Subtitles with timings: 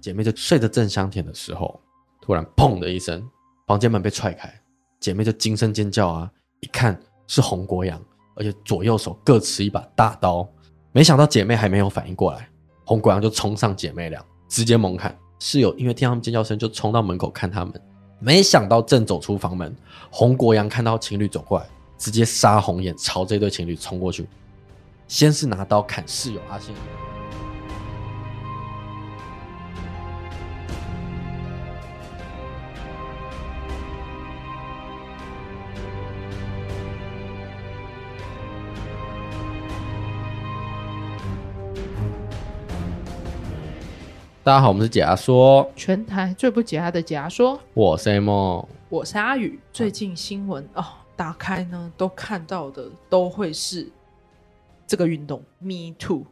[0.00, 1.78] 姐妹就睡得正香甜的时候，
[2.22, 3.22] 突然砰的一声，
[3.66, 4.52] 房间门被踹开，
[4.98, 6.30] 姐妹就惊声尖叫啊！
[6.60, 8.00] 一看是洪国阳，
[8.34, 10.48] 而且左右手各持一把大刀。
[10.92, 12.48] 没想到姐妹还没有反应过来，
[12.84, 15.16] 洪国阳就冲上姐妹俩，直接猛砍。
[15.38, 17.72] 室友因为听他们尖叫声，就冲到门口看他们。
[18.18, 19.74] 没想到正走出房门，
[20.10, 24.26] 洪国阳看到情侣走过来，直接杀红眼朝这对情侣冲过去，
[25.08, 26.74] 先是拿刀砍室友阿信。
[44.42, 47.60] 大家好，我们是解压说，全台最不解压的解压说。
[47.74, 49.60] 我是 M，我是阿宇。
[49.70, 50.82] 最近新闻哦，
[51.14, 53.86] 打开呢都看到的都会是
[54.86, 56.24] 这个运动，Me Too。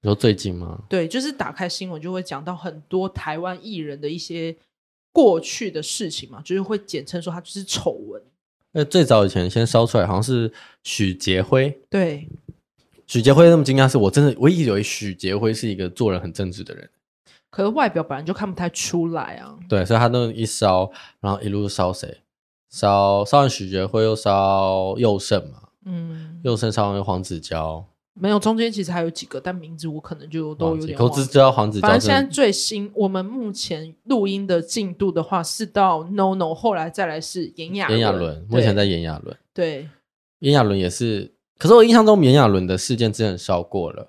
[0.00, 0.80] 你说最近吗？
[0.88, 4.54] 对，就是打开新闻就会讲到很多台湾艺人的一些
[5.12, 8.22] 过去的事情嘛，就是会简称说他就是丑闻。
[8.70, 10.52] 那最早以前先烧出来，好像是
[10.84, 11.76] 许杰辉。
[11.90, 12.28] 对，
[13.08, 16.88] 许杰辉那么惊讶，是我真的我一直以为许杰辉是一个做人很正直的人。
[17.50, 19.56] 可是外表本来就看不太出来啊。
[19.68, 22.22] 对，所以他那一烧，然后一路烧谁？
[22.70, 25.68] 烧烧完许杰辉，又烧佑胜嘛。
[25.86, 27.82] 嗯，佑胜烧完黄子佼，
[28.12, 31.08] 没有中间其实还有几个，但名字我可能就都有点忘。
[31.08, 31.88] 我只知道黄子佼。
[31.88, 39.34] 反正现在最新，我们目前录音的进度的话是到 NONO，后来再来是炎亚炎亚纶，目前在炎亚纶。
[39.54, 39.88] 对，
[40.40, 41.32] 炎亚纶也是。
[41.56, 44.08] 可是我印象中炎亚纶的事件之前烧过了。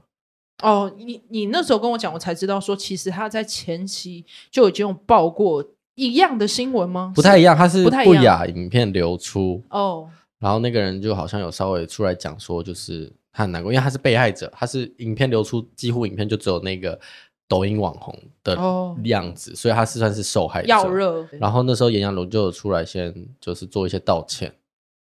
[0.62, 5.64] 哦，你你那时候跟我讲，我才知道说，其实他在前期就已经有报过
[5.96, 7.14] 一样的新闻吗？
[7.16, 17.00] 不太一样，他是不雅影片流出哦，然后那个人就好像有稍微出来讲说，就是他很难过，因为他是被害者，他是影片流出，几乎影片就只有那个
[17.48, 18.58] 抖音网红的
[19.06, 20.68] 样子，哦、所以他是算是受害者。
[20.68, 24.54] 要热，然后那时候炎亚纶就有出来先就是做一些道歉，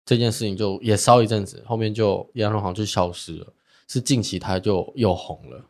[0.04, 3.46] 这件事情就也烧一阵子，后面就炎亚纶好像就消失了。
[3.92, 5.66] 是近期他就又红了，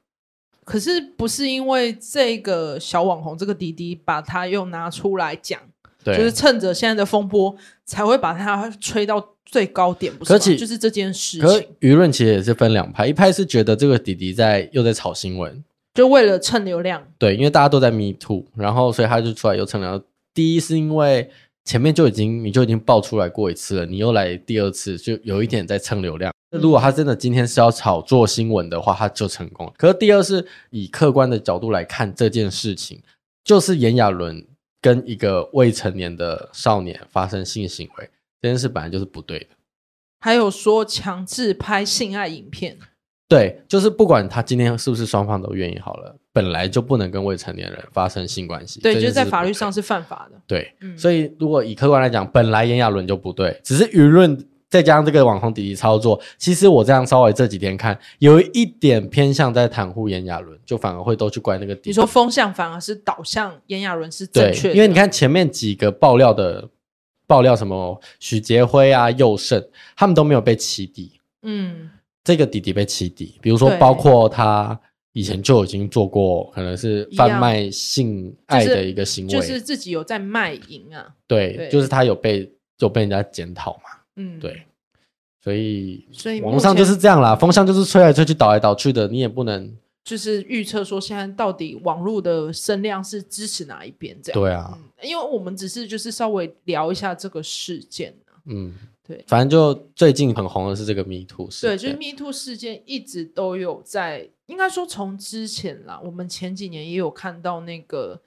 [0.63, 5.59] 可是不是因为这个小网红这个弟弟把他又拿出来讲，
[6.05, 10.57] 对，就是趁着现在的风波才会把他吹到最高点，不是？
[10.57, 11.49] 就是这件事情，
[11.81, 20.01] 舆论其实也是分两派，一派是觉得这个弟弟在又在炒新闻，就为了蹭流量，对，因为大家都在 Me Too，然后所以他就出来又蹭流量。
[20.33, 21.29] 第一是因为
[21.65, 26.33] 前面就已经你就已经爆出来过一次了，你又来第二次，就有一点在蹭流量。
[26.51, 29.73] 那如果他真的今天是要炒作新闻的话，他就成功了。
[29.79, 33.01] 可是第二是以客观的角度来看这件事情，
[33.45, 34.47] 就是炎亚纶
[34.81, 39.47] 跟一个未成年的少年发生性行为，这件事本来就是不对的。
[40.21, 42.79] 还有说强制拍性爱影片，
[43.33, 48.81] 对，就是不管他今天是不是双方都愿意好了，本来就不能跟未成年人发生性关系。
[48.81, 50.39] 对，就是在法律上是犯法的。
[50.47, 54.39] 对，嗯，所以如果以客观来讲，本来炎亚纶就不对，只是舆论。
[54.73, 61.91] 再加上这个网红弟弟操作，其实我这样稍微这几天看，有一点偏向在袒护炎亚纶，就反而会都去怪那个弟弟。
[61.91, 66.67] 你说风向反而是导向炎亚纶是正确的，因为你看前面几个爆料的
[67.27, 69.63] 爆料，什么许杰辉啊、佑胜，
[69.95, 71.21] 他们都没有被起底。
[71.43, 71.91] 嗯，
[72.25, 74.79] 这个弟弟被起底，比如说包括他
[75.13, 81.15] 以前就已经做过，可能是贩卖性爱的一个行为，就是、就是、自己有在卖淫啊。
[81.27, 84.01] 对，对就是他有被就被人家检讨嘛。
[84.17, 84.63] 嗯，对，
[85.43, 94.41] 所以所以网络上就是这样啦，风向就是吹来吹去，倒来倒去的，你也不能就是预测说现在到底网络的声量是支持哪一边这样。
[94.41, 98.15] 对啊、嗯，因为我们只是就是稍微聊一下这个事件。
[98.47, 98.75] 嗯，
[99.07, 108.21] 对，反正就最近很红的是这个 Me Too 事件，对，就是 Me Too 事件一直都有在，应该说从之前啦，我们前几年也有看到那个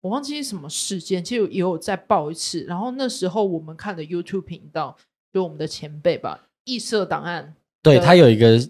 [0.00, 4.96] 我忘记是什么事件，其实也有再报一次，然后那时候我们看的 YouTube 频道。
[5.34, 7.54] 就我们的前辈吧，异色档案。
[7.82, 8.60] 对，他有一个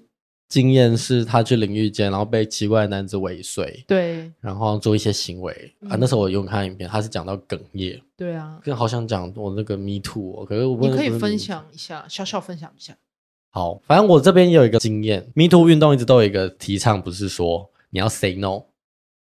[0.53, 3.83] 经验，是他去淋浴间，然后被奇怪的男子尾随。
[3.89, 5.97] 对，然后做一些行为、嗯、啊。
[5.99, 7.99] 那时候我有看影片，他是讲到哽咽。
[8.15, 12.95] 对啊，更好想讲我那个 Me Too，、哦、可是我你可以分享一下，小小分享一下。
[13.49, 18.65] 好，反正我这边也有一个经验，Me Too 运动一直都有一个提倡，不是说你要 say no。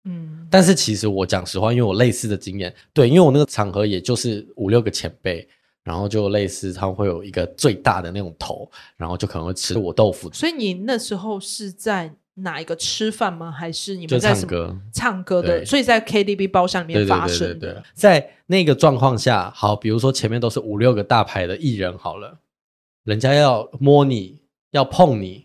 [0.03, 5.49] 嗯，但是其实我讲实话，因为我类似的经验，对，因为我那个场合也就是五六个前辈。
[5.85, 10.33] 然后就类似，他会有一个最大的那种头，然后就可能会吃我豆腐。
[10.33, 13.51] 所以你那时候是在哪一个吃饭吗？
[13.51, 14.77] 还是你们在唱歌？
[14.93, 17.39] 唱歌的，所以在 KTV 包厢里面发生。
[17.39, 22.39] 对对对对对，在那个状况下，好，比如说前面都是五六个大牌的艺人，好了，
[23.05, 24.41] 人家要摸你
[24.71, 25.44] 要碰你，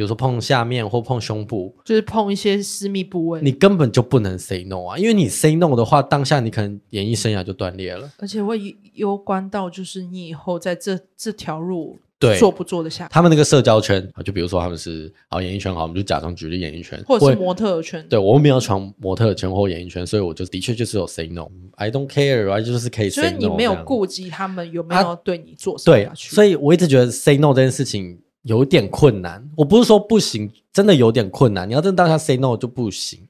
[0.00, 11.98] 比比如说碰下面或碰胸部，就是碰一些私密部位，你根本就不能 say no 啊，因为你 say no 的话，当下你可能演艺生涯就断裂了，而且会攸关到就是你以后在这这条路。
[12.18, 13.08] 对，做不做得下？
[13.10, 18.06] 他们那个社交圈啊，就比如说他们是好演艺圈，好，我们就假装举例演艺圈，或者是模特圈。
[18.10, 23.28] 对，我们没有闯模特圈或演艺圈，所以我就的确就是有 say no，I don't care，就是可以 say no。
[23.30, 29.46] 所以你没有顾及他们有没有对你做什么对，所以我一直觉得 say no 这件事情有点困难。
[29.56, 31.68] 我不是说不行，真的有点困难。
[31.68, 33.26] 你要真的当下 say no 就不行。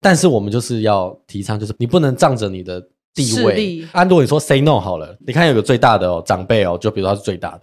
[0.00, 2.80] 但是我们就是要提倡，就是你不能仗着你的
[3.14, 3.86] 地位。
[3.92, 7.62] 按道理说 say no 好了，你看有个最大的哦，长辈哦，就比如他是最大的。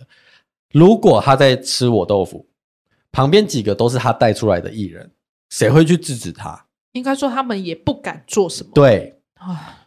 [0.71, 2.48] 如果他在吃我豆腐，
[3.12, 5.12] 旁边几个都是他带出来的艺人，
[5.50, 6.66] 谁会去制止他？
[6.94, 8.69] 应该说他们也不敢做什么。
[8.74, 9.78] 对，啊，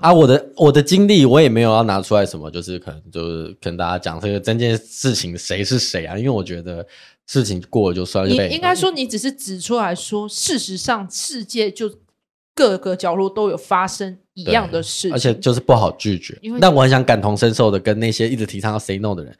[0.00, 6.16] 啊，我的我的经历我也没有要拿出来什么，就是可能就是跟大家讲这个整件事情谁是谁啊？
[6.16, 6.86] 因为我觉得
[7.26, 8.30] 事情过了就算了。
[8.30, 11.92] 你应该说你只是指出来说，事实上世界就
[12.54, 16.40] 各个角落都有发生一样的事情，而且就是不好拒绝。
[16.60, 19.36] 但我很想感同身受的跟那些一直提倡要 say no 的人。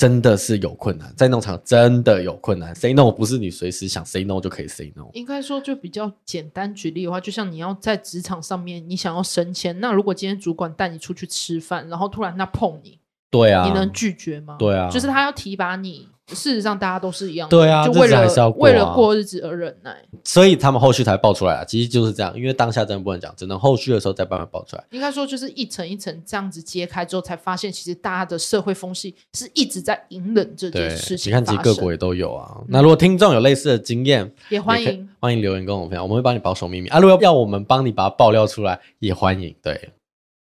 [0.00, 2.74] 真的是有困难，在农场真的有困难。
[2.74, 5.10] Say no 不是你随时想 say no 就可以 say no。
[5.12, 12.98] 应该说，就比较简单举例的话，就像你要在职场上面，你想要升迁，那如果今天主管带你出去吃饭，然后突然他碰你，
[13.30, 14.56] 对啊，你能拒绝吗？
[14.58, 16.08] 对啊，就是他要提拔你。
[16.34, 21.64] 事实上，大家都是一样的，对啊，就为了为了过日子而忍耐，所以他们后续才爆出来啊。
[21.64, 24.84] 其实就是这样，因为当下真的不能讲，只能后续的时候再慢慢爆出来。
[24.90, 31.30] 应该说，就是一层一层这样子揭开之后，才发现其实大家的社会风气是一直在隐忍这件事情。
[31.30, 32.56] 你看，其实各国也都有啊。
[32.58, 36.98] 嗯、那如果听众有类似的经验，也欢迎也欢迎留言跟我们分享，我们会帮你保守秘密啊。
[36.98, 39.54] 如果要我们帮你把它爆料出来，也欢迎。
[39.62, 39.90] 对。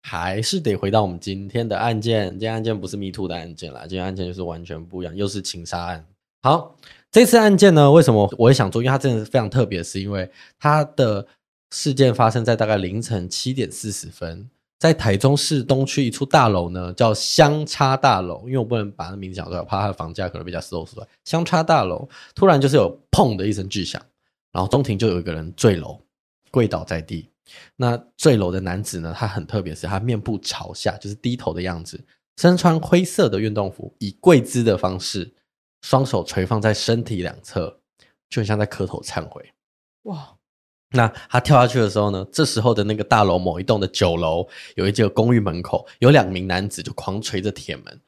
[0.07, 6.06] 还是得回到我们今天的案件，今天案件不是 MeToo 的案件啦，今天案件就是完全不一样，又是情杀案。
[6.44, 6.78] 好，
[7.12, 8.84] 这次案件呢，为什么我会想做？
[8.84, 10.30] 因为它真的是非常特别，是因为
[10.60, 11.25] 它的
[11.72, 14.48] 事件发生在大概凌晨七点四十分，
[14.78, 18.44] 在台中市东区一处大楼呢，叫香叉大楼。
[18.46, 21.08] 因为我不能把它名字讲出来，我怕它的房价可能比较搜出来。
[21.24, 24.00] 香叉大楼突然就是有砰的一声巨响，
[24.51, 26.00] 然后中庭就有一个人坠楼，
[26.51, 27.28] 跪倒在地。
[27.76, 32.04] 那坠楼的男子呢，他很特别，是他面部朝下，就是低头的样子，
[32.38, 35.34] 身穿灰色的运动服，以跪姿的方式。
[35.82, 37.80] 双手垂放在身体两侧，
[38.28, 39.54] 就很像在磕头忏悔。
[40.04, 40.36] 哇！
[40.90, 42.26] 那他跳下去的时候呢？
[42.32, 48.02] 这时候的那个大楼某一栋的九楼有一间公寓门口，有两名男子就狂捶着铁门，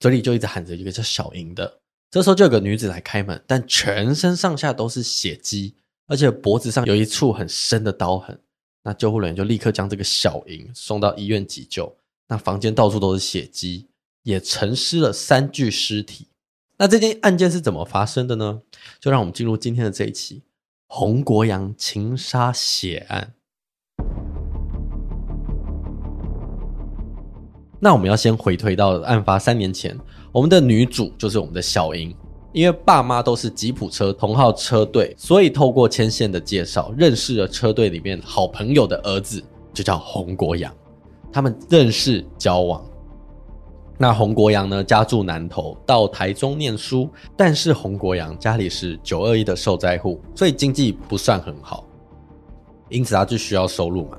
[0.00, 1.80] 嘴里就一直喊着一个叫小莹的。
[2.10, 5.76] 这时候就有个女子来开门，但全身上下都是血迹，
[6.06, 8.40] 而且脖子上有一处很深的刀痕。
[8.88, 11.94] 那救护人员就立刻将这个小莹送到医院急救。
[12.26, 13.86] 那房间到处都是血迹，
[14.22, 16.28] 也陈尸了三具尸体。
[16.78, 18.62] 那这件案件是怎么发生的呢？
[18.98, 20.42] 就让我们进入今天的这一期
[20.86, 23.34] 洪国阳情杀血案。
[27.78, 29.94] 那我们要先回推到案发三年前，
[30.32, 32.16] 我们的女主就是我们的小莹，
[32.52, 39.42] 因为爸妈都是吉普车同号车队，所以透过牵线的介绍，认识了车队里面好朋友的儿子，
[39.72, 40.72] 就叫洪国阳。
[41.30, 42.82] 他们认识交往。
[44.00, 51.84] 那洪国阳呢，家住南投，到台中念书，但是洪国阳家里是九二一的受灾户，所以经济不算很好，
[52.88, 54.16] 因此他就需要收入嘛，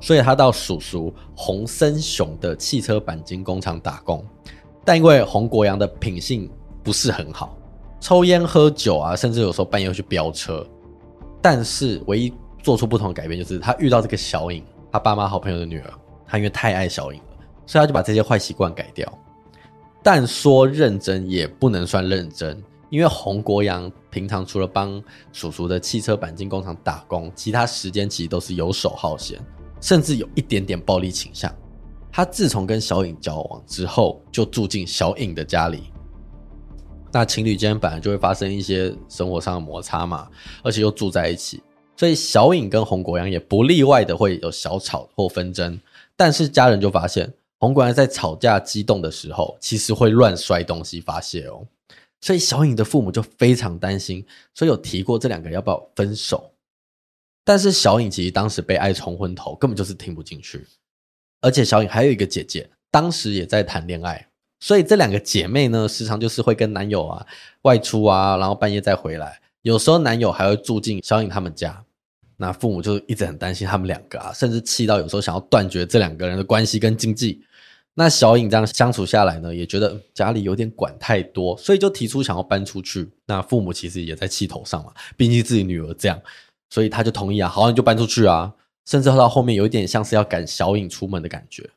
[0.00, 4.24] 所以他到叔叔洪森雄的汽车钣金工厂打工，
[4.86, 6.50] 但因为洪国阳的品性
[6.82, 7.54] 不是很好，
[8.00, 10.66] 抽烟喝酒啊，甚至有时候半夜去飙车，
[11.40, 15.90] 但是唯一做出不同的改变就是他遇到这个小颖，他爸妈好朋友的女儿，
[16.26, 17.20] 他因为太爱小颖。
[17.66, 19.06] 所以他就把这些坏习惯改掉，
[20.02, 25.00] 但说认真也不能算认真，因为洪国阳平常除了帮
[25.32, 29.38] 叔叔的汽车钣金工厂打工，其他时间其实都是游手好闲，
[29.80, 31.54] 甚至有一点点暴力倾向。
[32.10, 35.92] 他自从跟小颖交往之后，就住进小颖的家里。
[37.12, 40.28] 那情侣间本来就会发生一些生活上的摩擦嘛，
[40.62, 41.62] 而且又住在一起，
[41.96, 45.80] 所以小颖跟洪国阳也不例外的会有小吵或纷争。
[46.16, 47.32] 但是家人就发现。
[47.62, 51.62] 洪国阳在吵架激动的时候，其实会乱摔东西发泄哦，
[52.22, 54.24] 所以小颖的父母就非常担心，
[54.54, 56.50] 所以有提过这两个人要不要分手。
[57.44, 60.66] 但是小颖其实当时被爱冲昏头，根本就是听不进去。
[61.42, 64.26] 而且小颖还有一个姐姐，当时也在谈恋爱，
[64.60, 67.26] 所以这两个姐妹呢，时常就是会跟男友啊
[67.62, 71.82] 外出啊，然后半夜再回来，有时候男友还会住进小颖他们家。
[72.36, 77.42] 那父母就一直很担心他们两个啊，甚至气到有时候想要断绝这两个人的关系跟经济。
[77.92, 83.06] 那小颖这样相处下来呢，也觉得家里有点管太多，所以就提出想要搬出去。
[83.26, 86.18] 那父母其实也在气头上嘛，毕竟自己女儿这样，
[86.70, 88.54] 所以他就同意啊，好，你就搬出去啊。
[88.86, 91.68] 甚至到后面有一点像是要赶小颖出门的感觉。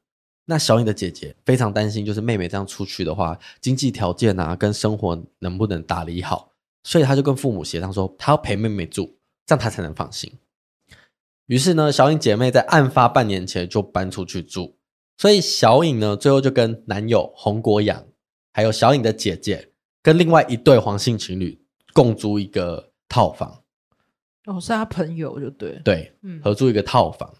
[0.45, 6.51] 那小颖的姐姐非常担心，就是妹妹这样出去的话，经济条件啊跟生活能不能打理好，
[6.83, 10.31] 所以她就跟父母协商说，她要陪妹妹住，这样她才能放心。
[11.47, 14.77] 于是呢，小颖姐妹在案发半年前就搬出去住。
[15.17, 18.03] 所以小颖呢，最后就跟男友洪国阳，
[18.51, 19.71] 还有小颖的姐姐，
[20.01, 21.61] 跟另外一对黄姓情侣
[21.93, 23.61] 共租一个套房。
[24.45, 27.33] 哦，是他朋友就对，对，嗯，合租一个套房。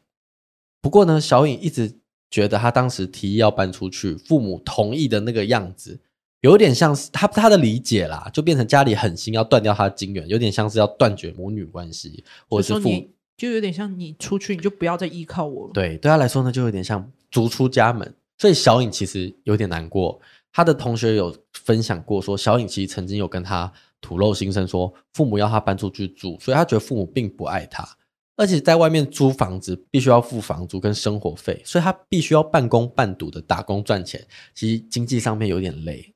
[0.82, 2.00] 不过呢，小颖一直
[2.34, 6.00] 觉得他当时提议要搬出去，父母同意的那个样子，
[6.42, 13.08] 有点像是他他的理解啦，就变成家里狠心要断掉他的金援，有点像是要断绝母女关系，或者是父母。
[13.38, 15.74] 就有点像你出去，你就不要再依靠我了。
[15.74, 18.12] 对，对他来说呢，就有点像逐出家门。
[18.40, 20.20] 所以小颖其实有点难过。
[20.52, 23.72] 他的同学有分享过说，小颖其实曾经有跟他
[24.02, 27.88] 吐露心声，说父母要他搬出去住，所以他觉得父母并不爱他，
[28.36, 34.26] 而且在外面租房子必须要付房租跟生活费，所以他必须要半工半读的打工赚钱，
[34.56, 36.14] 其实经济上面有点累，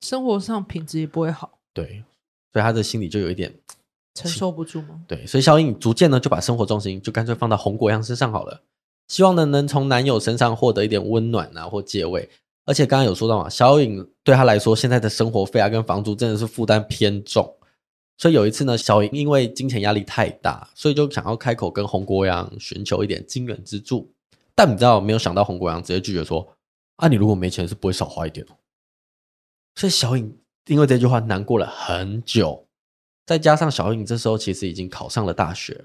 [0.00, 1.58] 生活上品质也不会好。
[1.72, 2.04] 对，
[2.52, 3.52] 所以他的心里就有一点。
[4.16, 5.02] 承受不住吗？
[5.08, 8.62] 对，所以小颖逐渐呢就把生活重心就干脆放到红果样身上好了，
[9.08, 12.30] 希望呢能从男友身上获得一点温暖啊或借位。
[12.64, 17.52] 而且刚刚有说到嘛，小颖对他来说现在的生活费啊跟房租真的是负担偏重，
[18.16, 24.12] 所以有一次呢，小颖因为金钱压力太大，所以就想要开口跟洪国阳寻求一点金援资助。
[24.54, 26.56] 但你知道没有想到洪国阳直接拒绝说
[26.96, 28.54] ：“啊，你如果没钱是不会少花一点哦。”
[29.74, 32.66] 所以小颖因为这句话难过了很久。
[33.26, 35.82] 再加上小颖这时候其实已经考上了大学，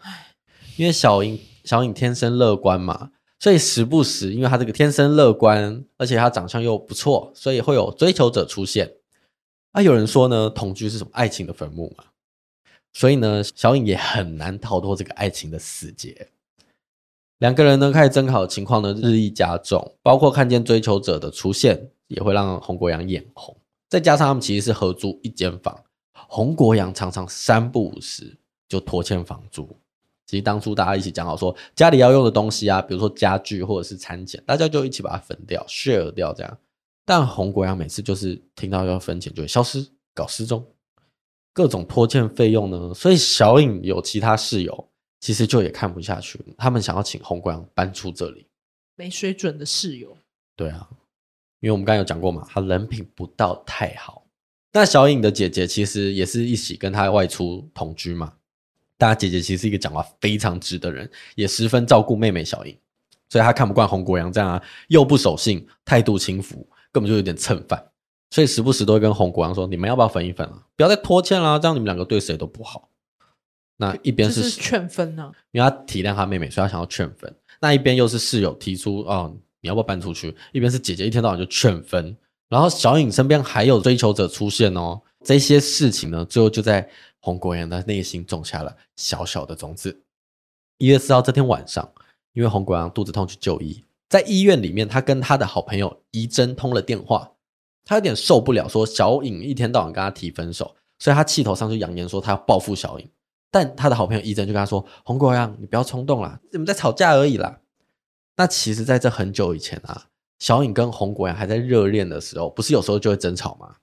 [0.77, 8.93] 因为小颖小颖天生乐观嘛，所以时不时因为她这个天生乐观，而且她长相又不错，所以会有追求者出现。
[9.71, 12.03] 啊，有人说呢，同居是什么爱情的坟墓嘛，
[12.93, 16.29] 所以呢，小颖也很难逃脱这个爱情的死结。
[17.37, 23.55] 两个人呢开始争吵的情况呢日益加重，包括看见追求者的出现也会让洪国阳眼红，
[23.89, 25.83] 再加上他们其实是合租一间房。
[26.27, 29.69] 洪国阳常常三不五时就拖欠房租。
[30.25, 36.57] 其实当初大家一起讲好说，家里要用的东西啊，比如说家具或者是餐钱，大家就一起把它分掉，share 掉这样。
[37.05, 40.63] 但洪国阳每次就是听到要分钱就会消失，搞失踪，
[41.53, 42.93] 各种拖欠费用呢。
[42.93, 44.89] 所以小颖有其他室友，
[45.19, 48.45] 其实就也看不下去，他们想要请洪国阳搬出这里。
[48.95, 50.17] 没水准的室友。
[50.55, 50.87] 对啊，
[51.61, 54.25] 因为我们刚才有讲过嘛，他人品不到太好。
[54.71, 58.33] 那小颖的姐姐其实也是一起跟她外出同居嘛。
[58.97, 62.77] 大家姐姐其实是一个讲话非常直的人，也十分照顾妹妹小颖，
[63.29, 67.88] 所以她看不惯洪国阳这样啊，又不守信，态度轻浮，根本就有点蹭饭，
[68.31, 70.63] 所以时不时都会跟洪国阳说：“你们要不要分一分啊？
[70.75, 72.89] 不要再拖欠了，这样你们两个对谁都不好。”
[73.77, 77.33] 那一边是劝分呢，因为他体谅他妹妹，所以他想要劝分。
[77.61, 82.15] 那一边又是室友提出：“哦，你要不要搬出去？”一边是姐姐一天到晚就劝分。
[82.49, 90.01] 然后小颖身边还有追求者出现哦，这些事情呢，最后就在洪国阳的内心种下了小小的种子。
[90.77, 91.91] 一月四号这天晚上，
[92.33, 97.31] 因为洪国阳肚子痛去就医，在医院里面，他跟他的好朋友怡珍通了电话，
[97.89, 103.09] 他有点受不了，说小颖一天到晚跟他提分手，所以他气头上就扬言说他要报复小颖。
[103.49, 107.61] 但他的好朋友伊珍就跟他说：“洪国阳，你不要冲动啦，你们在吵架而已啦。”
[108.37, 110.05] 那其实在这很久以前啊。
[110.37, 113.75] 小颖跟洪国阳还在热恋的时候，不是有时候就会争吵吗？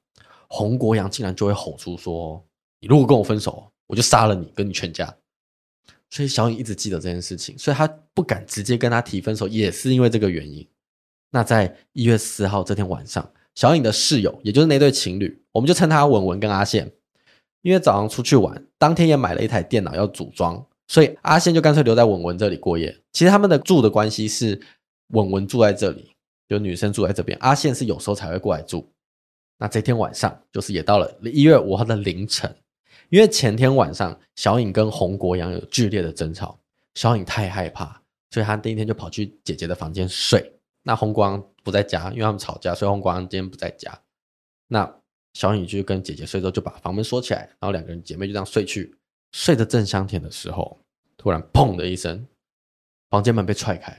[0.47, 2.41] 洪国阳竟然就会吼出说
[2.79, 5.13] ：“你如果跟我分手，我就杀了你，跟你全家。”
[6.11, 10.65] 所以小颖一直记得这件事情，所以他不敢直接跟他提分手，也是因为这个原因。
[11.33, 16.93] 那在一月四号这天晚上，小颖的室友，也就是那对情侣，我们就称他文文跟阿宪，
[17.63, 22.97] 因为早上出去玩，当天也买了一台电脑要组装，所以阿宪就干脆留在文文这里过夜。
[23.13, 24.61] 其实他们的住的关系是
[25.09, 26.13] 文文住在这里。
[26.49, 28.89] 就女生住在这边，阿宪是有时候才会过来住。
[29.59, 32.55] 那这天晚上，就是也到了一月五号的凌晨，
[33.09, 36.57] 因为前天晚上小颖跟洪国阳有剧烈的争吵，
[36.95, 40.53] 小颖太害怕，所以她第一天就跑去姐姐的房间睡。
[40.85, 44.01] 那洪国阳不在家，因为他们吵架，所以洪国今天不在家。
[44.69, 45.01] 那
[45.35, 48.97] 小颖就跟姐姐睡之后，就把房门锁起来，然后两个人姐妹就这样睡去，
[49.33, 50.79] 睡得正香甜的时候，
[51.17, 52.25] 突然砰的一声，
[53.11, 53.93] 房间门被踹开，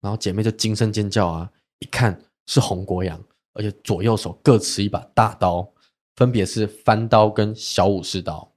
[0.00, 1.50] 然后姐妹就惊声尖叫啊！
[1.80, 3.20] 一看是洪国阳，
[3.54, 5.68] 而且左右手各持一把大刀，
[6.14, 8.48] 分别是翻刀跟小武士刀。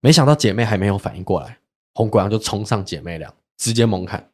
[0.00, 1.58] 没想到姐妹还没有反应过来，
[1.94, 4.32] 洪国阳就冲上姐妹俩，直接猛砍。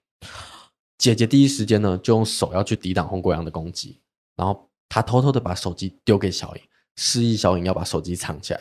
[1.03, 3.99] 姐姐第一时间呢就用手要去抵挡洪国阳的攻击，
[4.37, 6.63] 然后她偷偷的把手机丢给小颖，
[6.95, 8.61] 示意小颖要把手机藏起来。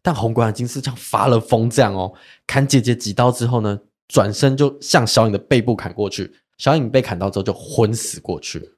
[0.00, 2.10] 但洪国阳已经是像发了疯这样哦，
[2.46, 6.34] 砍姐姐几刀之后呢，转身就向小颖的背部砍过去。
[6.56, 8.70] 小颖被砍到之后就昏死过去。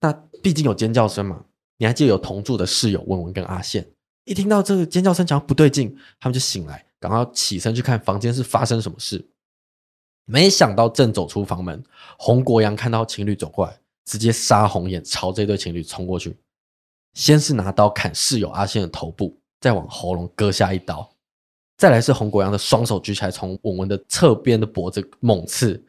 [0.00, 0.10] 那
[0.42, 1.44] 毕竟有尖叫声嘛，
[1.76, 3.86] 你还记得有同住的室友文文跟阿宪，
[4.24, 9.28] 一听到这个尖叫声，讲不对劲，他们就醒来，赶快起身去看房间是发生什么事。
[10.30, 11.82] 没想到正走出房门，
[12.18, 16.36] 洪国阳看到情侣走过来，直接杀红眼朝这对情侣冲过去，
[17.14, 19.34] 先是拿刀砍室友阿宪的头部。
[19.60, 21.10] 再往喉咙割下一刀，
[21.76, 25.84] 再来是洪国阳的双手举起来，从文文的侧边的脖子猛刺。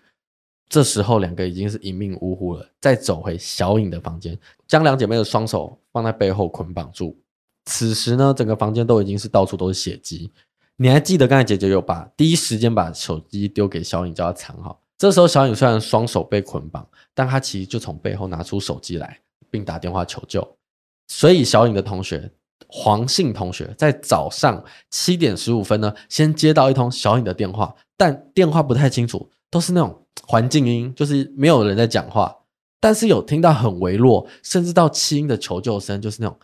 [0.68, 2.68] 这时候两个已经是一命呜呼了。
[2.82, 4.36] 再走回小颖的房间，
[4.68, 7.16] 将两姐妹的双手放在背后捆绑住。
[7.66, 10.32] 此时呢，整个房间都已经是到处都是血迹。
[10.82, 14.82] 你还记得刚才姐姐有把第一时间把手机丢给小颖，叫她藏好。
[14.98, 19.20] 这时候小颖虽然双手被捆绑，但她其实就从背后拿出手机来，
[19.52, 20.56] 并打电话求救。
[21.08, 22.32] 所以小颖的同学。
[22.72, 32.36] 黄姓同学在早上七点十五分呢，先接到一通小颖的电话，但电话不太清楚，都是那种环境音，就是没有人在讲话，
[32.80, 36.38] 但是有听到很微弱，甚至到气音的求救声，就是那种，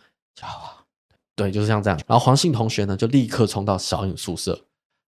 [1.36, 2.00] 对，就是像这样。
[2.08, 4.58] 然后黄姓同学呢，就立刻冲到小颖宿舍。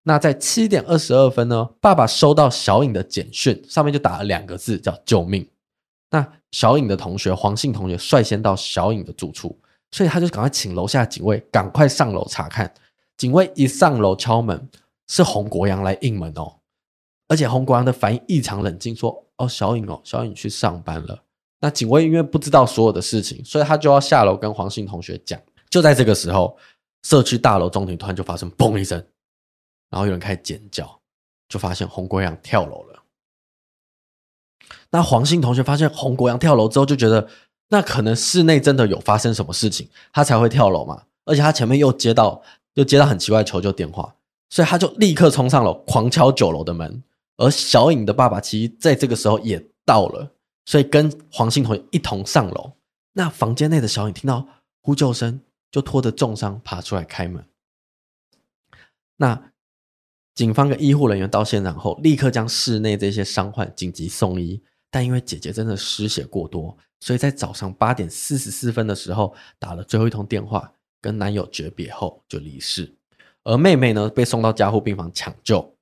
[0.04, 5.48] 那在七点二十二分呢，爸爸收到小颖的简讯，上面就打了两个字，叫救命。
[6.10, 9.58] 那小颖的同学黄姓同学率先到小颖的住处。
[9.90, 12.70] 所以他就赶快请楼下警卫赶快上楼查看。
[13.16, 14.68] 警卫一上楼敲门，
[15.06, 16.56] 是洪国阳来应门哦。
[17.26, 21.22] 而且洪国阳的反应异常冷静，说：“哦，小颖哦，小颖去上班了。”
[21.60, 25.40] 那警卫因为不知道所有的事情，所以他就要下楼跟黄姓同学讲。
[25.70, 26.56] 就在这个时候，
[27.02, 28.98] 社区大楼中庭突然就发生“嘣”一声，
[29.90, 31.00] 然后有人开始尖叫，
[31.48, 33.02] 就发现洪国阳跳楼了。
[34.90, 37.28] 那黄姓同学发现洪国阳跳楼之后，就觉得。
[37.70, 41.02] 那可能室内真的有发生什么事情，他才会跳楼嘛。
[41.26, 44.14] 而且他前面又接到又接到很奇怪的求救电话，
[44.48, 47.02] 所以他就立刻冲上楼，狂敲九楼的门。
[47.36, 50.32] 而小颖的爸爸其实在这个时候也到了，
[50.64, 52.72] 所以跟黄姓同学一同上楼。
[53.12, 54.46] 那房间内的小颖听到
[54.80, 55.38] 呼救声，
[55.70, 57.44] 就拖着重伤爬出来开门。
[59.16, 59.52] 那
[60.34, 64.62] 警方跟医护人员到现场后，立刻将室内这些伤患紧急送医。
[64.90, 72.90] 但因为姐姐真的失血过多，所以在早上八点四十四分的时候打了最后一通电话，跟男友诀别后就离世。
[73.44, 75.76] 而妹妹呢，被送到加护病房抢救，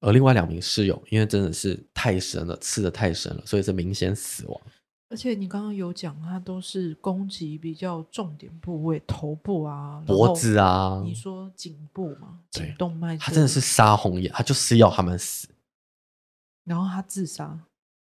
[0.00, 4.60] 而另外两名室友因为真的是太深了，刺得太深了，所以是明显死亡。
[5.10, 11.02] 而且你刚刚有讲，他都是攻击比较重点部位，头部啊、脖子啊。
[11.04, 15.48] 你说颈部嘛，颈动脉，他真的是杀红眼，他就是要他们死，
[16.64, 17.58] 然后他自杀。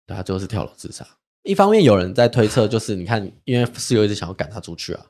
[0.06, 1.06] 对，他最后是跳楼自杀。
[1.44, 5.06] 一方面有人在推测，就是你看，因为室友一直想要赶他出去啊，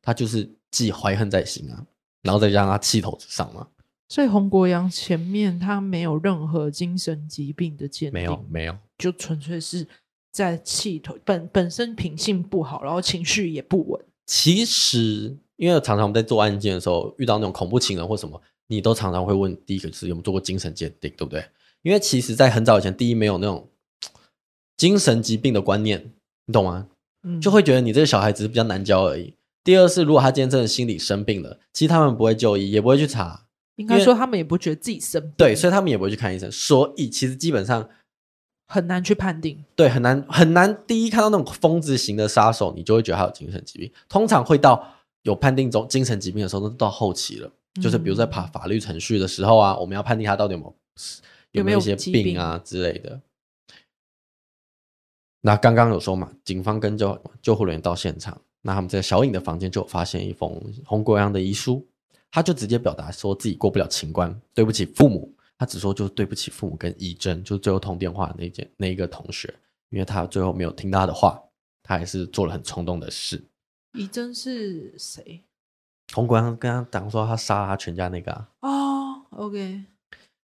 [0.00, 1.84] 他就是既怀恨在心啊，
[2.22, 3.66] 然后再加上他气头之上嘛。
[4.08, 9.84] 所以洪国阳前面他没有任何精神疾病的鉴定，没有，没有，就纯粹是
[10.34, 14.04] 在气头本本身品性不好，然后情绪也不稳。
[14.26, 21.44] 其实，因为常常我们在做案件的时候遇到那种恐怖情人或什么，你都常常会问第一个是有没有做过精神鉴定，对不对？
[21.82, 23.68] 因为其实，在很早以前，第一没有那种。
[24.76, 26.10] 精神疾病的观念，
[26.46, 26.88] 你懂吗？
[27.22, 29.32] 嗯，就会觉得你这个小孩只是比较难教而已。
[29.62, 33.46] 第二是，如果他今天真的心理生病了，其实他们不会就医，也不会去查。
[33.76, 35.32] 应该说，他们也不觉得自己生病。
[35.36, 36.50] 对，所以他们也不会去看医生。
[36.50, 37.88] 所以，其实基本上
[38.74, 39.64] 很难去判定。
[39.76, 40.76] 对，很难很难。
[40.84, 43.88] 第一看到那种疯子型的杀手，你就会觉得他有精神疾病。
[44.08, 47.48] 通常会到有判定中精神疾病的时候，都到后期了。
[47.76, 50.74] 嗯，就是比如在爬法律程序的时候啊，我们要判定他到底有没有
[51.52, 53.20] 有没有一些病啊之类的。
[55.42, 61.86] 那刚刚有说嘛，警方跟救救护人员到现场，那他们在小颖的房间就有发现一封洪国阳的遗书，
[62.30, 69.52] 他就直接表达说自己过不了情关，对不起父母，他只说就对不起父母跟怡珍，就最后通电话的那件那一个同学，
[69.90, 71.40] 因为他最后没有听他的话，
[71.82, 73.44] 他还是做了很冲动的事。
[73.92, 75.44] 怡珍是谁？
[76.14, 78.48] 洪国阳跟他讲说他杀了他全家那个啊。
[78.60, 79.84] 哦，OK。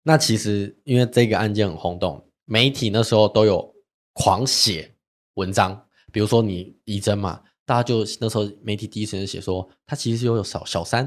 [0.04, 3.74] 那其实因为这个案件很轰动，媒体那时候都有。
[4.12, 4.94] 狂写
[5.36, 11.06] 文章，比如说你怡珍嘛，大家就那时候媒体第一时间写说他其实有有小小三，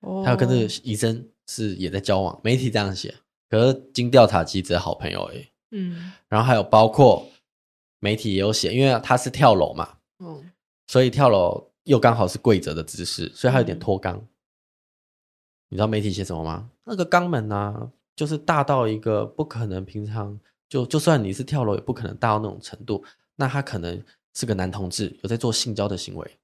[0.00, 3.12] 哦，他要跟这个怡珍是也在交往，媒体这样写。
[3.48, 6.12] 可是经调查，其实只是好朋友哎，嗯。
[6.28, 7.26] 然后还有包括
[7.98, 10.50] 媒体也有写，因为他是跳楼嘛，嗯，
[10.86, 14.14] 所以跳楼又刚好是跪着的姿势，所以他有点脱肛。
[14.14, 14.28] 嗯。
[15.70, 16.70] 你知道媒体写什么吗？
[16.84, 20.38] 那个肛门啊，就是大到一个不可能平常。
[20.68, 23.02] 就就算你是跳楼，也不可能大到那种程度。
[23.36, 24.02] 那他可能
[24.34, 26.38] 是个男同志，有在做性交的行为。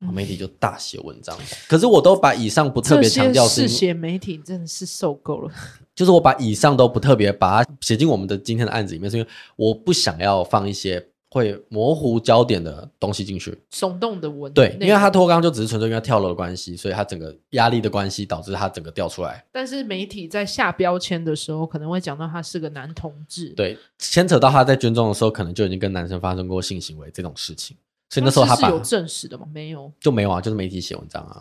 [0.00, 1.36] 媒体就大写文章，
[1.68, 5.52] 可是我都把以上不特别强调，是写媒体真的是受够了。
[5.94, 19.44] 就是我把以上都不特别把它写进我们的今天的案子里面，是因为我不想要放一些会模糊焦点的东西进去，耸动的文对，因为他脱肛就只是纯粹因为跳楼的关系，所以他整个压力的关系导致他整个掉出来。
[19.50, 27.76] 但是媒体在下标签的时候，可能会讲到他是个男同志，对，牵扯到他在军中的时候，可能就已经跟男生发生过性行为这种事情。
[28.10, 29.46] 所以那时候他把是有证实的吗？
[29.52, 31.40] 没有，就没有啊，就是媒体写文章啊。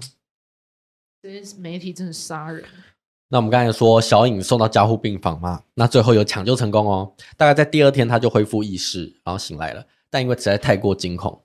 [1.21, 2.63] 这些媒体真的杀人。
[3.29, 7.13] 那我们刚才说小颖送到加护病房嘛，那最后有抢救成功哦。
[7.35, 9.85] 大概在第二天他就恢复意识，然后醒来了。
[10.09, 11.41] 但因为实在太过惊恐，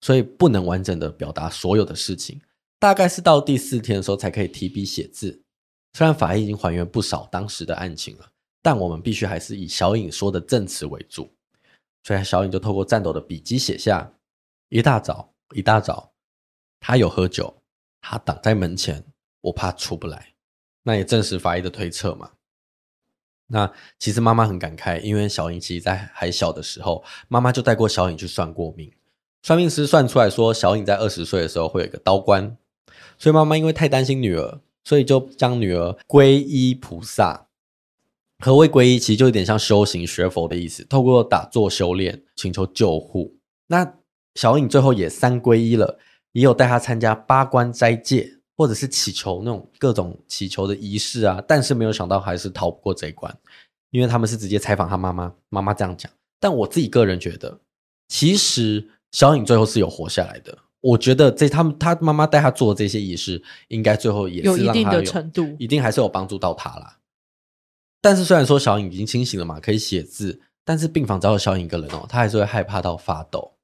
[0.00, 2.40] 所以不能完整的表达所有的事情。
[2.78, 5.42] 大概是到第四天的时候才可以提笔写字。
[5.94, 8.26] 虽然法医已经还原不少当时的案情了，
[8.62, 11.30] 但我们必须还是以小颖说的证词为主。
[12.04, 14.10] 所以小颖就透过颤抖的笔迹写下。
[14.68, 16.12] 一大早，一大早，
[16.80, 17.62] 他有喝酒，
[18.00, 19.04] 他挡在门前，
[19.42, 20.34] 我怕出不来。
[20.82, 22.32] 那也证实法医的推测嘛。
[23.48, 28.92] 那其实妈妈很感慨，因为小颖其实在还小的时候，妈妈就带过小颖去算过命。
[29.42, 32.56] 算命师算出来说，小颖在二十岁的时候会有一个刀关，
[33.16, 37.46] 所以妈妈因为太担心女儿，所以就将女儿皈依菩萨。
[38.38, 38.98] 何谓皈依？
[38.98, 43.38] 其实就有点像修行学佛的意思，透过打坐修炼，请求救护。
[43.68, 43.94] 那
[44.36, 45.98] 小颖最后也三皈依了，
[46.32, 51.42] 也有带她参加八关斋戒，或者是祈求那种各种祈求的仪式啊。
[51.48, 53.36] 但是没有想到还是逃不过这一关，
[53.90, 56.12] 因为他们是直接采访他妈妈，妈妈这样讲。
[56.38, 57.58] 但我自己个人觉得，
[58.08, 60.56] 其实小颖最后是有活下来的。
[60.82, 66.98] 我觉得这他们他妈妈带他做的这些仪式，应该最后也是让她有，有一定的程度，一定还是有帮助到他啦。
[68.02, 73.55] 但是虽然说小颖已经清醒了嘛，可以写字，但是病房只有小颖一个人哦，她还是会害怕到发抖。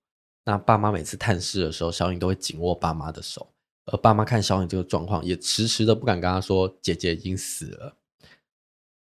[0.45, 3.49] 那爸妈每次探视的时候，小颖都会紧握爸妈的手，
[3.87, 7.97] 而爸妈看小颖这个状况，也迟迟的不敢跟她说姐姐已经死了。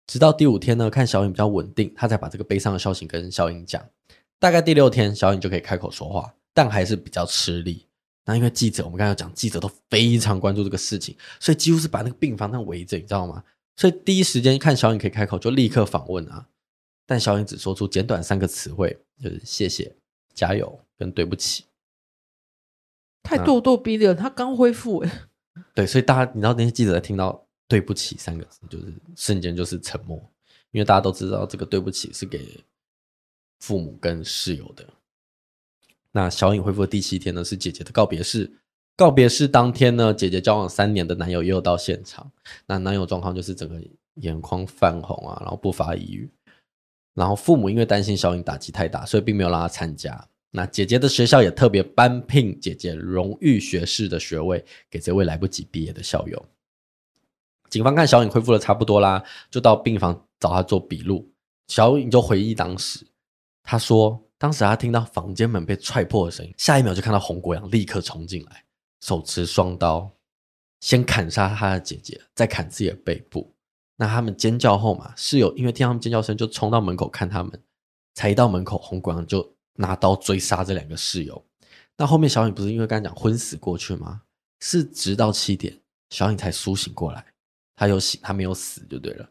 [0.07, 3.83] 直到第五天呢，看小颖比较稳定，他才把这个悲伤的消息跟小颖讲。
[4.39, 7.87] 大概第六天，小颖就可以开口说话，但还是比较吃力。
[8.27, 13.43] 那因为记者，我们刚才讲，记者都非常关注这个事情，所以几乎是把那个病房那围着，你知道吗？
[13.77, 16.47] 所以第一时间看小颖可以开口，就立刻访问啊。
[17.07, 19.95] 但小颖只说出简短三个词汇，就是谢谢。
[20.35, 21.65] 加油，跟对不起，
[23.25, 24.17] 太咄咄逼人。
[24.17, 25.23] 他刚恢复，哎，
[25.75, 30.17] 对，所以大家，你知道那些记者在听到“对不起”三个字，就是瞬间就是沉默，
[30.71, 32.63] 因为大家都知道这个“对不起”是给
[33.59, 34.87] 父母跟室友的。
[36.13, 38.59] 那小颖恢复的第七天呢，是姐姐的告别式。
[38.95, 42.31] 告别式当天呢，姐姐交往三年的男友也有到现场。
[42.67, 43.83] 那男友状况就是整个
[44.17, 46.31] 眼眶泛红啊，然后不发一语。
[47.15, 50.29] 然后父母因为担心小颖打击太大，所以并没有让她参加。
[50.55, 56.47] 那姐姐的学校也特别颁聘姐姐荣誉学士的学位给这位来不及毕业的校友。
[57.71, 61.27] 警方看小颖恢复的差不多啦，就到病房找她做笔录。
[61.69, 63.07] 小颖就回忆当时，
[63.63, 68.63] 她说当时她听到房间门被踹破的声音，下一秒就看到洪国阳立刻冲进来，
[69.01, 70.11] 手持双刀，
[70.81, 73.51] 先砍杀她的姐姐，再砍自己的背部。
[73.97, 77.59] 那他们尖叫后嘛，室友因为听他们尖叫声，就冲到门口看他们。
[78.15, 81.45] 才一到门口，洪国阳就拿刀追杀这两个室友。
[81.97, 84.23] 那后面小颖不是因为刚才讲昏死过去吗？
[84.61, 85.79] 是直到七点，
[86.11, 87.25] 小颖才苏醒过来。
[87.77, 89.29] 他有醒，他没有死就对了。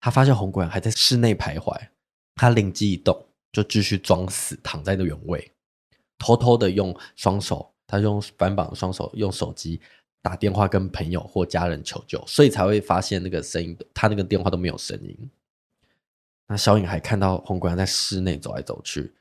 [0.00, 1.88] 他发现洪国阳还在室内徘徊，
[2.34, 5.52] 他灵机一动，就继续装死，躺在那原位，
[6.18, 9.80] 偷偷的用双手，他用反绑的双手用手机。
[10.20, 15.30] 打电话跟朋友或家人求救，所以才会发现那个声音，他那个电话都没有声音。
[16.46, 19.12] 那小颖还看到洪国阳在室内走来走去，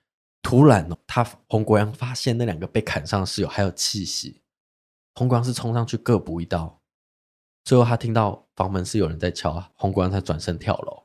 [0.44, 4.42] 突然哦他洪国阳发现那两个被砍伤的室友还有气息，
[5.16, 6.80] 洪国阳是冲上去各补一刀，
[7.64, 11.04] 最后他听到房门是有人在敲，洪国阳才转身跳楼。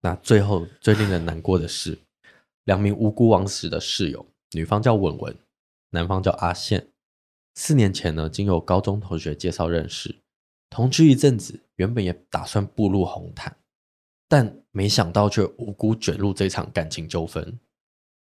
[0.00, 1.96] 那最后最令人难过的是，
[2.64, 5.38] 两名无辜枉死的室友，女方叫文文，
[5.90, 6.88] 男方叫阿宪。
[7.54, 10.20] 四年前呢，经由高中同学介绍认识，
[10.68, 13.56] 同居一阵子，原本也打算步入红毯，
[14.26, 17.60] 但没想到却无辜卷入这场感情纠纷。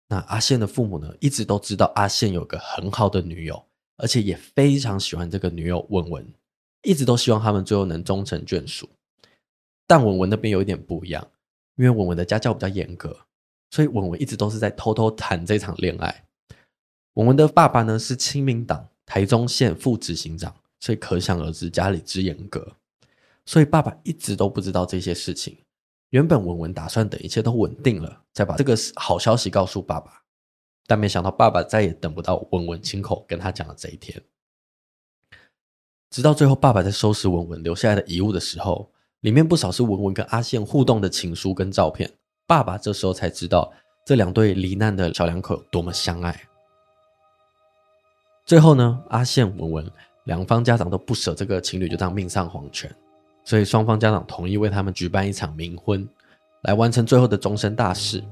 [0.08, 3.64] 那阿宪的父母呢，一直都知道阿宪有个很好的女友，
[3.96, 6.32] 而且也非常喜欢这个女友文文，
[6.82, 8.88] 一直都希望他们最后能终成眷属。
[9.86, 11.30] 但文文那边有一点不一样，
[11.76, 13.16] 因为文文的家教比较严格，
[13.70, 16.24] 所以文文一直都是在偷偷谈这场恋爱。
[17.14, 18.88] 文文的爸爸呢，是亲民党。
[19.10, 22.76] 台中县副执行长，所以可想而知家里之严格，
[23.46, 25.56] 所以爸爸一直都不知道这些事情。
[26.10, 30.22] 原本文文打算等一切都稳定了，再把这个好消息告诉爸爸，
[30.86, 34.22] 但没想到爸爸再也等不到文文亲口跟他讲的这一天。
[36.10, 38.90] 直到最后，爸爸在收拾文文留下来的遗物的时候，
[39.20, 42.10] 里面不少是文文跟阿宪互动的情书跟照片。
[42.46, 43.70] 爸爸这时候才知道，
[44.06, 46.48] 这两对罹难的小两口有多么相爱。
[48.46, 49.92] 最后呢，阿宪、文文
[50.24, 52.90] 两方家长都不舍这个情侣就这样命丧黄泉，
[53.48, 56.06] 所以双方家长同意为他们举办一场冥婚，
[56.64, 58.22] 来完成最后的终身大事。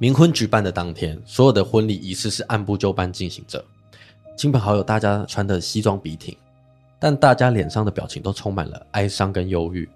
[0.00, 3.62] 冥婚举办的当天，所有的婚礼仪式是按部就班进行着，
[4.34, 6.34] 亲朋好友大家穿的西装笔挺，
[6.98, 9.86] 但大家脸上的表情都充满了哀伤跟忧郁，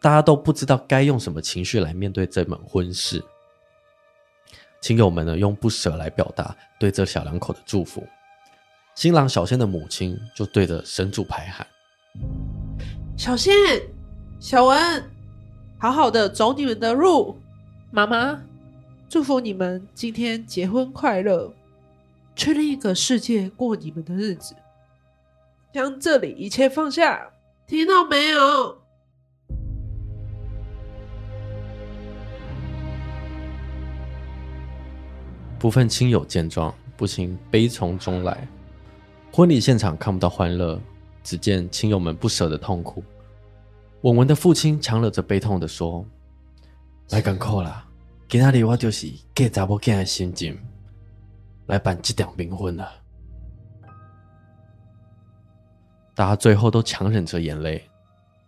[0.00, 3.22] 大家都不知道该用什么情绪来面对这门婚事。
[4.80, 8.04] 亲友们呢，用不舍来表达对这小两口的祝福。
[8.96, 11.64] 新郎小仙的母亲就对着神主牌喊
[13.18, 13.52] ：“小新、
[14.38, 15.10] 小文，
[15.76, 17.36] 好好的走你们的路。
[17.90, 18.40] 妈妈，
[19.08, 21.52] 祝福你们今天结婚快乐，
[22.36, 24.54] 去另一个世界过你们的日子。
[25.72, 27.28] 将这里一切放下，
[27.66, 28.78] 听到没有？”
[35.58, 38.46] 部分亲友见状，不禁悲从中来。
[39.32, 40.80] 婚礼现场看不到欢乐，
[41.28, 43.04] 只见亲友们不舍的痛苦。
[44.00, 46.02] 文文的父亲强忍着悲痛的说
[47.12, 47.86] ：“来赶快啦，
[48.26, 50.58] 今天我就是给查某囝的心情
[51.66, 52.90] 来办这场冥婚了。”
[56.16, 57.86] 大家最后都强忍着眼泪，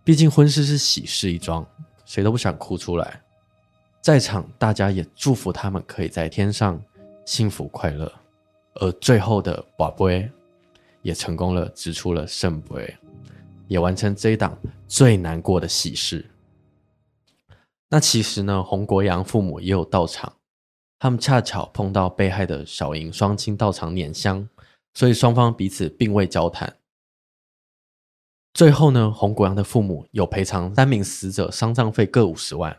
[0.03, 1.67] 毕竟婚事是喜事一桩，
[2.07, 3.21] 谁都不想哭出来。
[4.01, 6.83] 在场大家也祝福他们可以在天上
[7.27, 8.11] 幸福快乐，
[8.77, 10.33] 而最后的跋杯。
[11.03, 12.97] 也成功了，指出了圣杯，
[13.69, 16.31] 也完成这一档最难过的喜事。
[17.89, 20.35] 那其实呢，洪国阳父母也有到场，
[20.99, 24.49] 他们恰巧碰到被害的小莹双亲到场拈香，
[24.95, 26.77] 所以双方彼此并未交谈。
[28.53, 32.77] 最后呢，洪国阳的父母有赔偿三名死者丧葬费各五十万，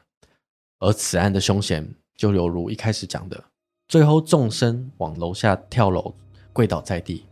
[0.79, 3.45] 而此案的凶嫌就犹如一开始讲的，
[3.87, 6.13] 最后纵身往楼下跳楼，
[6.53, 7.25] 跪倒在地。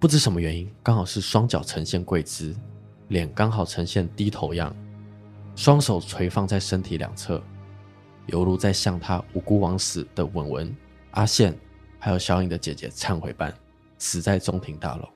[0.00, 2.56] 不知什么原因，刚好是双脚呈现跪姿，
[3.08, 4.74] 脸刚好呈现低头样，
[5.54, 7.42] 双手垂放在身体两侧，
[8.24, 10.76] 犹如在向他无辜枉死的文文、
[11.10, 11.54] 阿宪，
[11.98, 13.54] 还有小颖的姐姐忏悔般，
[13.98, 15.06] 死在中庭大楼。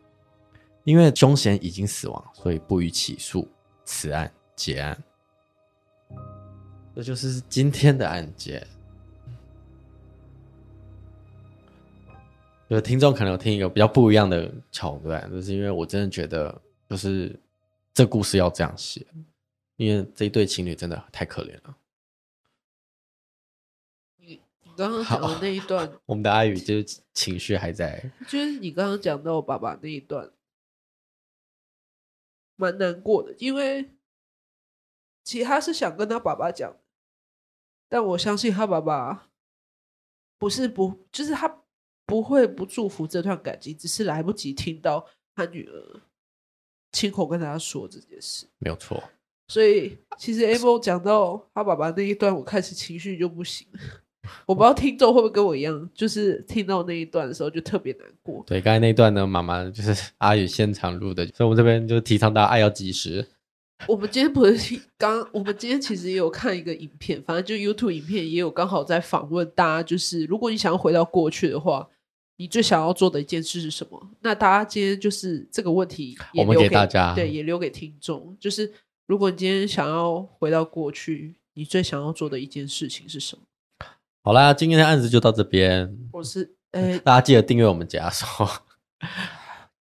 [0.84, 3.48] 因为凶嫌已经死亡，所以不予起诉，
[3.86, 5.02] 此案结案。
[6.94, 8.66] 这就是今天的案件。
[12.74, 17.38] 有听众可能有听一个比较不一样的桥段，就是因为我真的觉得，就是
[17.92, 19.06] 这故事要这样写，
[19.76, 21.76] 因为这一对情侣真的太可怜了。
[24.16, 30.32] 你你刚刚讲的那一段，我们的阿宇就是情绪还在，就是你刚刚讲到我爸爸那一段，
[32.56, 33.90] 蛮难过的，因为
[35.22, 36.76] 其实他是想跟他爸爸讲，
[37.88, 39.28] 但我相信他爸爸
[40.38, 41.60] 不是不，就是他。
[42.06, 46.00] 不会不祝福这段感情，只是来不及听到他女儿
[46.92, 48.46] 亲口跟他说这件事。
[48.58, 49.02] 没有错。
[49.48, 53.66] 所以其实 Amo 讲到他爸爸那一段，我开始情绪就不行。
[54.46, 58.42] 我不知道听众会不会跟我一样，就是听到那一段的时候就特别难过。
[58.46, 63.26] 对，刚才那一段呢，妈妈就是阿宇现场录的，所以我们这边就提倡大家爱要及时。
[63.86, 71.86] 我们今天不是刚，我们今天其实也有看一个影片，反正就 YouTube 影片也有刚好在访问大家，就是如果你想要回到过去的话。
[72.36, 74.10] 你最想要做的一件事是什么？
[74.20, 78.36] 那大家今天就是这个问题也留给，我们给大家，对，也留给听众。
[78.40, 78.72] 就是
[79.06, 83.42] 如果你今天想要回到过去，你最想要做的一件事情是什么？
[84.24, 85.96] 好啦，今天的案子就到这边。
[86.12, 88.48] 我是， 呃，大家记得订阅我们解说。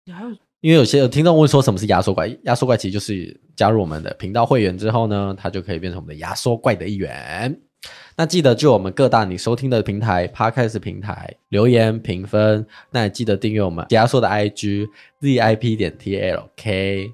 [0.05, 0.31] 你还有，
[0.61, 2.29] 因为有些有听众问说什么是压缩怪？
[2.45, 7.61] 压缩怪其实就是加入我们的频道会员之后呢，他就可以变成我们的压缩怪的一员。
[8.17, 12.67] 那记得就我们各大你收听的平台，Podcast 平台留言评分。
[12.91, 14.89] 那也记得订阅我们解压缩的 IG
[15.21, 17.13] ZIP 点 TLK。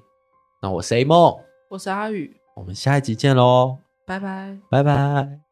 [0.61, 1.37] 那我是 A 梦，
[1.69, 5.42] 我是阿宇，我们下一集见喽，拜拜，拜拜。